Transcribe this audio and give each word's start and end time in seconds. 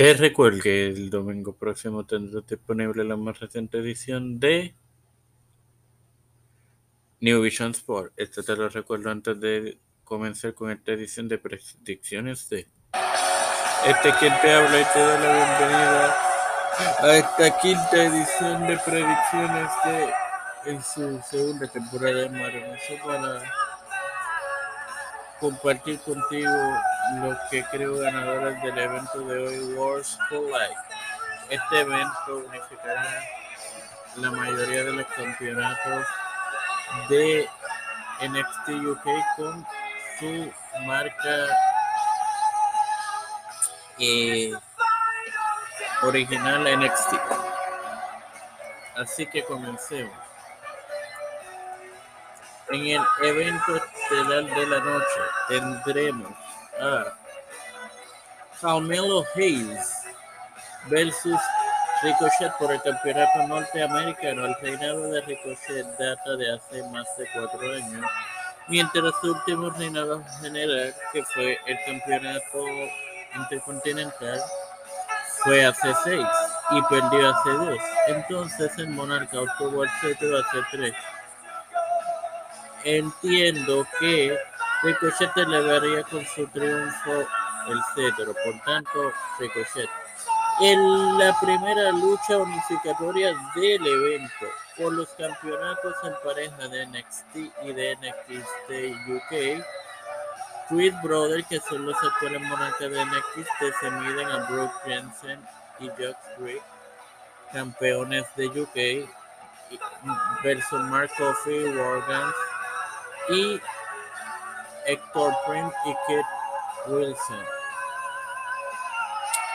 Te 0.00 0.14
recuerdo 0.14 0.62
que 0.62 0.86
el 0.86 1.10
domingo 1.10 1.52
próximo 1.54 2.06
tendrás 2.06 2.46
disponible 2.46 3.04
la 3.04 3.18
más 3.18 3.38
reciente 3.38 3.76
edición 3.76 4.40
de 4.40 4.74
New 7.20 7.42
Vision 7.42 7.72
Sport. 7.72 8.14
Esto 8.16 8.42
te 8.42 8.56
lo 8.56 8.70
recuerdo 8.70 9.10
antes 9.10 9.38
de 9.38 9.78
comenzar 10.02 10.54
con 10.54 10.70
esta 10.70 10.92
edición 10.92 11.28
de 11.28 11.36
predicciones 11.36 12.48
de. 12.48 12.66
Este 13.86 14.10
quien 14.18 14.32
te 14.40 14.50
habla 14.50 14.80
y 14.80 14.84
te 14.90 14.98
da 15.00 15.20
la 15.20 15.36
bienvenida 15.36 16.16
a 17.00 17.16
esta 17.16 17.60
quinta 17.60 18.02
edición 18.02 18.66
de 18.68 18.78
predicciones 18.78 19.70
de 19.84 20.70
en 20.70 20.82
su 20.82 21.20
segunda 21.30 21.68
temporada 21.68 22.22
de 22.22 22.30
Maravilloso 22.30 22.94
para 23.04 23.42
compartir 25.38 25.98
contigo 25.98 26.48
los 27.18 27.36
que 27.50 27.64
creo 27.64 27.96
ganadores 27.98 28.62
del 28.62 28.78
evento 28.78 29.20
de 29.20 29.46
hoy, 29.46 29.74
Wars 29.74 30.18
for 30.28 30.42
Life. 30.42 30.80
Este 31.48 31.80
evento 31.80 32.36
unificará 32.48 33.22
la 34.16 34.30
mayoría 34.30 34.84
de 34.84 34.92
los 34.92 35.06
campeonatos 35.06 36.06
de 37.08 37.48
NXT 38.22 38.68
UK 38.86 39.04
con 39.36 39.66
su 40.18 40.52
marca 40.86 41.46
eh, 43.98 44.52
original 46.02 46.64
NXT. 46.78 47.14
Así 48.96 49.26
que 49.26 49.44
comencemos. 49.44 50.12
En 52.68 52.86
el 52.86 53.02
evento 53.24 53.76
estelar 53.76 54.44
de 54.44 54.66
la 54.66 54.78
noche 54.78 55.20
tendremos 55.48 56.49
a 56.80 57.04
Carmelo 58.60 59.24
Hayes 59.34 60.04
versus 60.88 61.38
Ricochet 62.02 62.52
por 62.58 62.72
el 62.72 62.80
campeonato 62.82 63.46
norteamericano. 63.46 64.46
El 64.46 64.56
reinado 64.62 65.10
de 65.10 65.20
Ricochet 65.22 65.86
data 65.98 66.36
de 66.36 66.52
hace 66.52 66.82
más 66.90 67.06
de 67.16 67.26
cuatro 67.34 67.60
años, 67.72 68.04
mientras 68.68 69.12
su 69.20 69.32
último 69.32 69.70
reinado 69.70 70.22
general, 70.40 70.94
que 71.12 71.22
fue 71.24 71.58
el 71.66 71.78
campeonato 71.86 72.64
intercontinental, 73.34 74.40
fue 75.44 75.64
hace 75.64 75.94
seis 76.04 76.26
y 76.70 76.82
perdió 76.82 77.30
hace 77.30 77.50
dos. 77.50 77.78
Entonces 78.08 78.72
el 78.78 78.88
monarca 78.88 79.40
obtuvo 79.40 79.84
el 79.84 79.90
cetro 80.00 80.38
hace 80.38 80.58
tres. 80.70 80.94
Entiendo 82.84 83.86
que 83.98 84.38
Ricochet 84.82 85.36
elevaría 85.36 86.02
con 86.04 86.24
su 86.24 86.46
triunfo 86.48 87.26
el 87.68 87.80
cetro, 87.94 88.34
por 88.44 88.64
tanto, 88.64 89.12
Ricochet. 89.38 89.90
En 90.60 91.18
la 91.18 91.34
primera 91.40 91.90
lucha 91.92 92.38
unificatoria 92.38 93.34
del 93.54 93.86
evento 93.86 94.46
por 94.76 94.92
los 94.92 95.08
campeonatos 95.10 95.94
en 96.04 96.14
pareja 96.24 96.68
de 96.68 96.86
NXT 96.86 97.36
y 97.62 97.72
de 97.72 97.96
NXT 97.96 98.70
UK, 99.08 99.64
Creed 100.68 100.94
Brothers, 101.02 101.46
que 101.48 101.60
son 101.60 101.84
los 101.84 101.96
actuales 102.02 102.40
monarcas 102.42 102.90
de 102.90 103.04
NXT, 103.04 103.80
se 103.80 103.90
miden 103.90 104.28
a 104.28 104.50
Brooke 104.50 104.74
Jensen 104.84 105.40
y 105.78 105.88
Josh 105.88 106.14
Brick, 106.38 106.62
campeones 107.52 108.24
de 108.36 108.46
UK, 108.46 109.08
versus 110.42 110.80
Mark 110.80 111.10
Coffey, 111.18 111.64
Wargans 111.76 112.34
y 113.30 113.60
Héctor 114.86 115.34
Prim 115.46 115.70
y 115.86 115.90
Kit 116.06 116.26
Wilson. 116.86 117.44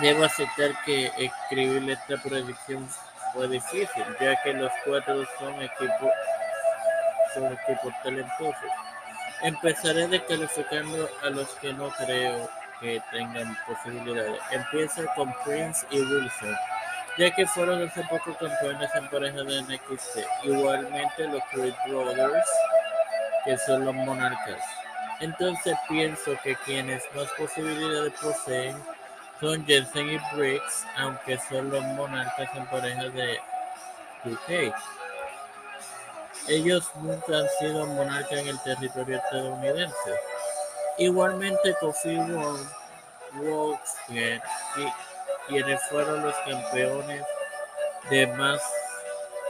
Debo 0.00 0.24
aceptar 0.24 0.70
que 0.84 1.10
escribir 1.16 1.90
esta 1.90 2.22
predicción 2.22 2.86
fue 3.32 3.48
difícil, 3.48 4.04
ya 4.20 4.42
que 4.42 4.52
los 4.52 4.70
cuatro 4.84 5.24
son 5.38 5.54
equipos, 5.62 6.10
son 7.34 7.44
equipos 7.46 7.94
talentosos. 8.02 8.70
Empezaré 9.42 10.08
descalificando 10.08 11.08
a 11.22 11.30
los 11.30 11.48
que 11.56 11.72
no 11.72 11.88
creo 11.90 12.48
que 12.80 13.00
tengan 13.10 13.56
posibilidades. 13.66 14.38
Empiezo 14.50 15.02
con 15.14 15.34
Prince 15.44 15.86
y 15.90 15.98
Wilson, 16.00 16.56
ya 17.18 17.34
que 17.34 17.46
fueron 17.46 17.82
hace 17.82 18.02
poco 18.04 18.36
campeones 18.38 18.90
en 18.94 19.08
pareja 19.08 19.42
de 19.42 19.62
NXT. 19.62 20.18
Igualmente 20.44 21.28
los 21.28 21.42
Creed 21.50 21.74
Brothers, 21.86 22.48
que 23.44 23.56
son 23.58 23.84
los 23.84 23.94
monarcas. 23.94 24.75
Entonces 25.20 25.76
pienso 25.88 26.36
que 26.42 26.56
quienes 26.56 27.02
más 27.14 27.28
posibilidades 27.38 28.12
poseen 28.20 28.76
son 29.40 29.64
Jensen 29.66 30.10
y 30.10 30.18
Briggs, 30.34 30.86
aunque 30.96 31.38
son 31.38 31.70
los 31.70 31.82
monarcas 31.82 32.48
en 32.54 32.66
pareja 32.66 33.04
de 33.04 33.40
UK. 34.24 34.74
Ellos 36.48 36.90
nunca 36.96 37.38
han 37.38 37.48
sido 37.58 37.86
monarcas 37.86 38.40
en 38.40 38.48
el 38.48 38.62
territorio 38.62 39.16
estadounidense. 39.16 40.20
Igualmente 40.98 41.74
Kofi 41.80 42.16
Wolfskin, 43.34 44.40
quienes 45.48 45.82
fueron 45.88 46.22
los 46.22 46.34
campeones 46.46 47.22
de 48.10 48.26
más 48.28 48.60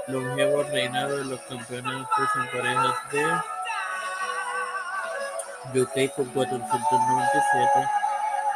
longevos 0.08 0.68
reinados 0.70 1.18
de 1.18 1.24
los 1.24 1.40
campeonatos 1.42 2.28
en 2.36 2.50
parejas 2.50 2.94
de 3.12 3.55
UK 5.74 6.14
con 6.14 6.26
497 6.26 7.88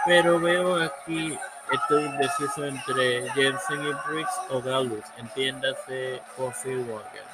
pero 0.04 0.40
veo 0.40 0.82
aquí 0.82 1.38
estoy 1.72 2.04
indeciso 2.04 2.64
entre 2.64 3.30
Jensen 3.30 3.86
y 3.86 3.92
Briggs 4.08 4.40
o 4.48 4.62
Gallus, 4.62 5.04
entiéndase 5.18 6.22
Coffee 6.36 6.76
Wagon. 6.76 7.30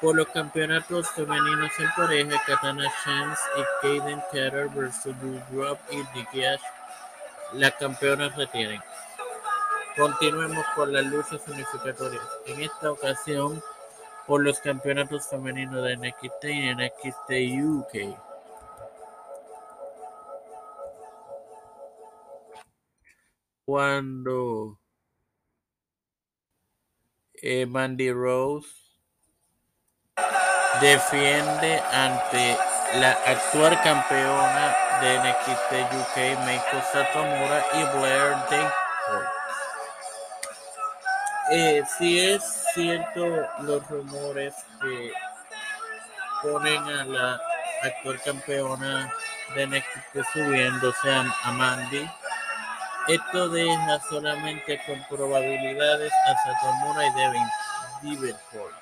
Por 0.00 0.16
los 0.16 0.26
campeonatos 0.28 1.08
femeninos 1.10 1.70
en 1.78 1.90
pareja, 1.96 2.42
Katana 2.46 2.90
Chance 3.04 3.42
y 3.56 3.62
Kaden 3.82 4.22
Carter 4.32 4.68
versus 4.68 5.14
Drop 5.50 5.78
y 5.90 6.44
Ash, 6.44 6.60
las 7.52 7.72
campeonas 7.74 8.34
retienen. 8.36 8.80
Continuemos 9.96 10.64
con 10.74 10.92
las 10.92 11.04
luchas 11.04 11.40
unificatorias. 11.46 12.24
En 12.46 12.62
esta 12.62 12.90
ocasión, 12.90 13.62
por 14.26 14.42
los 14.42 14.58
campeonatos 14.60 15.28
femeninos 15.28 15.84
de 15.84 15.96
NXT 15.96 16.44
y 16.44 16.74
NXT 16.74 17.30
UK. 17.62 18.33
Cuando 23.64 24.78
eh, 27.34 27.66
Mandy 27.66 28.12
Rose 28.12 28.68
defiende 30.80 31.80
ante 31.92 32.56
la 32.98 33.12
actual 33.26 33.80
campeona 33.82 34.76
de 35.00 35.18
NXT 35.18 35.72
UK, 35.94 36.16
Meiko 36.46 36.80
Satomura 36.92 37.64
y 37.74 37.98
Blair 37.98 38.36
Dayford. 38.50 39.26
Eh, 41.50 41.82
si 41.98 42.20
es 42.20 42.42
cierto 42.74 43.26
los 43.62 43.86
rumores 43.88 44.54
que 44.80 45.12
ponen 46.42 46.82
a 46.84 47.04
la 47.04 47.40
actual 47.82 48.20
campeona 48.22 49.12
de 49.54 49.66
NXT 49.66 50.30
sea, 51.02 51.24
a 51.42 51.52
Mandy, 51.52 52.08
esto 53.08 53.48
deja 53.48 54.00
solamente 54.08 54.80
con 54.86 55.02
probabilidades 55.08 56.12
a 56.26 56.36
Satomura 56.42 57.06
y 57.06 58.08
Diverford. 58.08 58.72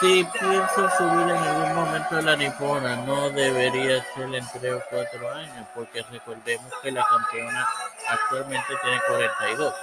Si 0.00 0.24
pienso 0.24 0.90
subir 0.98 1.30
en 1.30 1.36
algún 1.36 1.74
momento 1.74 2.20
la 2.20 2.36
nipona, 2.36 2.96
no 2.96 3.30
debería 3.30 4.04
ser 4.14 4.34
en 4.34 4.46
3 4.60 4.74
o 4.74 4.82
4 4.90 5.34
años, 5.34 5.66
porque 5.74 6.02
recordemos 6.10 6.70
que 6.82 6.92
la 6.92 7.02
campeona 7.02 7.66
actualmente 8.08 8.74
tiene 8.82 9.00
42. 9.08 9.74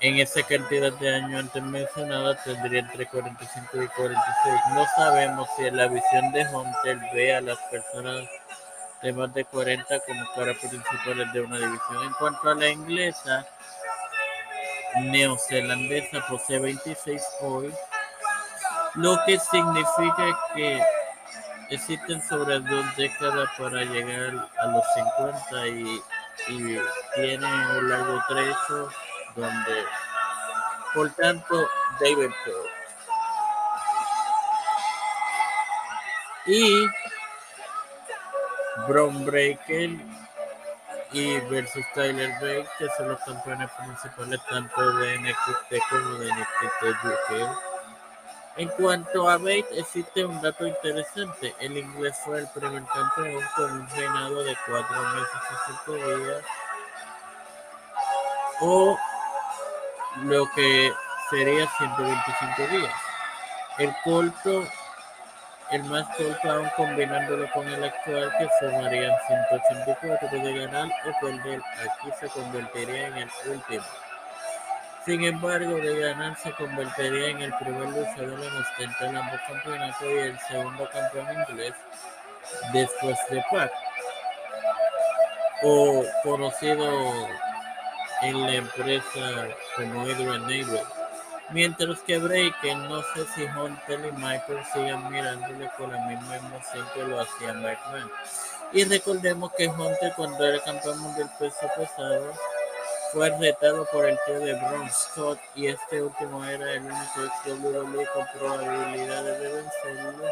En 0.00 0.18
esa 0.18 0.42
cantidad 0.42 0.92
de 0.92 1.14
años 1.14 1.40
antes 1.40 1.62
mencionada 1.62 2.36
tendría 2.44 2.80
entre 2.80 3.06
45 3.06 3.82
y 3.82 3.88
46. 3.88 4.60
No 4.74 4.84
sabemos 4.94 5.48
si 5.56 5.70
la 5.70 5.88
visión 5.88 6.32
de 6.32 6.46
Hunter 6.46 6.98
ve 7.14 7.34
a 7.34 7.40
las 7.40 7.58
personas 7.70 8.28
de 9.02 9.12
más 9.12 9.32
de 9.34 9.44
40 9.44 10.00
como 10.00 10.24
cara 10.34 10.54
principales 10.54 11.32
de 11.32 11.40
una 11.40 11.58
división. 11.58 12.04
En 12.04 12.12
cuanto 12.14 12.50
a 12.50 12.54
la 12.54 12.68
inglesa, 12.68 13.46
neozelandesa 15.00 16.26
posee 16.28 16.58
26 16.58 17.22
hoy, 17.42 17.72
lo 18.94 19.18
que 19.26 19.38
significa 19.38 20.38
que 20.54 20.82
existen 21.70 22.22
sobre 22.22 22.60
dos 22.60 22.96
décadas 22.96 23.48
para 23.58 23.84
llegar 23.84 24.48
a 24.58 24.66
los 24.66 24.84
50 24.94 25.68
y, 25.68 26.02
y 26.48 26.78
tiene 27.14 27.46
un 27.78 27.90
largo 27.90 28.22
trecho 28.28 28.88
donde, 29.34 29.84
por 30.94 31.10
tanto, 31.14 31.68
David. 32.00 32.30
Y 36.46 36.86
Brown 38.88 39.24
Breaker 39.24 39.90
y 41.12 41.38
versus 41.40 41.84
Tyler 41.94 42.30
Bate, 42.34 42.68
que 42.78 42.88
son 42.96 43.08
los 43.08 43.20
campeones 43.20 43.70
principales 43.72 44.40
tanto 44.48 44.92
de 44.98 45.18
NXT 45.18 45.88
como 45.88 46.10
de 46.18 46.32
NXT 46.32 47.04
UK. 47.04 47.58
En 48.58 48.68
cuanto 48.70 49.28
a 49.28 49.36
Bate, 49.36 49.66
existe 49.72 50.24
un 50.24 50.40
dato 50.40 50.66
interesante. 50.66 51.54
El 51.60 51.76
inglés 51.76 52.16
fue 52.24 52.40
el 52.40 52.48
primer 52.48 52.82
campeón 52.84 53.42
con 53.54 53.72
un 53.72 53.88
reinado 53.90 54.42
de 54.44 54.56
cuatro 54.66 55.02
meses 55.14 55.40
y 55.50 55.54
cinco 55.66 55.94
días, 55.94 56.44
o 58.60 58.98
lo 60.22 60.50
que 60.54 60.92
sería 61.30 61.68
125 61.76 62.76
días. 62.78 62.94
El 63.78 63.94
corto 64.04 64.66
el 65.70 65.84
más 65.84 66.06
corto 66.16 66.50
aún 66.50 66.68
combinándolo 66.76 67.50
con 67.52 67.68
el 67.68 67.82
actual 67.82 68.32
que 68.38 68.48
sumarían 68.60 69.12
184 69.26 70.28
de 70.30 70.58
ganar 70.60 70.88
o 70.88 71.20
perder, 71.20 71.60
aquí 71.80 72.10
se 72.20 72.28
convertiría 72.28 73.08
en 73.08 73.16
el 73.18 73.30
último. 73.48 73.84
Sin 75.04 75.24
embargo, 75.24 75.76
de 75.76 76.00
ganar 76.00 76.36
se 76.36 76.52
convertiría 76.52 77.28
en 77.30 77.42
el 77.42 77.54
primer 77.54 77.88
luchador 77.88 78.42
en 78.42 78.56
ostentar 78.56 79.16
ambos 79.16 79.40
campeonatos 79.46 80.02
y 80.02 80.18
el 80.18 80.38
segundo 80.40 80.88
campeón 80.90 81.26
inglés 81.48 81.74
después 82.72 83.18
de 83.30 83.44
Pac, 83.50 83.72
o 85.62 86.04
conocido 86.22 87.28
en 88.22 88.46
la 88.46 88.54
empresa 88.54 89.48
como 89.76 90.02
Adrian 90.02 90.46
Neville. 90.46 90.95
Mientras 91.50 92.00
que 92.00 92.18
Breaker, 92.18 92.76
no 92.76 93.02
sé 93.14 93.24
si 93.34 93.44
Hunter 93.44 94.00
y 94.06 94.12
Michael 94.12 94.64
sigan 94.72 95.10
mirándole 95.10 95.70
con 95.76 95.92
la 95.92 95.98
misma 96.06 96.36
emoción 96.36 96.86
que 96.92 97.04
lo 97.04 97.20
hacía 97.20 97.52
McMahon. 97.52 98.10
Y 98.72 98.84
recordemos 98.84 99.52
que 99.52 99.68
Hunter 99.68 100.12
cuando 100.16 100.44
era 100.44 100.62
campeón 100.64 100.98
mundial 100.98 101.30
peso 101.38 101.68
pesado 101.76 102.32
fue 103.12 103.30
retado 103.38 103.86
por 103.92 104.06
el 104.06 104.18
tío 104.26 104.40
de 104.40 104.54
Braun 104.54 104.90
Scott 104.90 105.38
y 105.54 105.68
este 105.68 106.02
último 106.02 106.44
era 106.44 106.72
el 106.72 106.82
único 106.82 107.20
WWE 107.46 108.06
con 108.12 108.26
probabilidades 108.38 109.40
de 109.40 109.52
vencerlo, 109.52 110.24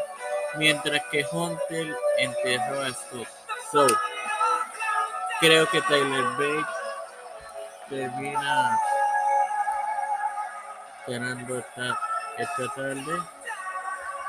mientras 0.57 1.01
que 1.11 1.25
Hunter 1.31 1.95
enterró 2.17 2.81
a 2.81 2.89
Scott. 2.93 3.27
So, 3.71 3.87
creo 5.39 5.65
que 5.69 5.81
Tyler 5.83 6.23
Bate 6.37 6.65
termina 7.89 8.77
ganando 11.07 11.59
esta, 11.59 11.99
esta 12.37 12.73
tarde. 12.75 13.21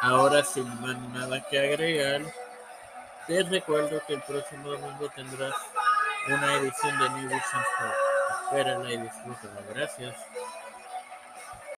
Ahora 0.00 0.44
sin 0.44 0.68
más 0.80 0.98
nada 1.12 1.40
que 1.48 1.58
agregar, 1.58 2.22
te 3.26 3.42
recuerdo 3.42 4.00
que 4.06 4.14
el 4.14 4.22
próximo 4.22 4.70
domingo 4.70 5.08
tendrás 5.14 5.54
una 6.28 6.54
edición 6.54 6.98
de 6.98 7.10
New 7.10 7.22
Vision 7.22 7.40
Sport. 7.42 7.94
Espérala 8.44 8.92
y 8.92 8.96
disfrútala. 8.98 9.60
Gracias. 9.74 10.14